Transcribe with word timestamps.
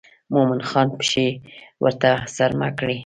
مومن 0.33 0.61
خان 0.69 0.87
پښې 0.97 1.27
ورته 1.83 2.09
څرمه 2.35 2.69
کړې. 2.79 2.97